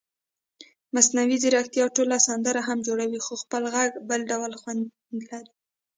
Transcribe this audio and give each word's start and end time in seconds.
مصنوعي 0.95 1.37
ځیرکتیا 1.43 1.85
ټوله 1.95 2.17
سندره 2.27 2.61
هم 2.67 2.77
جوړوي 2.87 3.19
خو 3.25 3.33
خپل 3.43 3.63
غږ 3.75 3.91
بل 4.09 4.21
ډول 4.31 4.51
خوند 4.61 4.81
لري. 5.29 5.51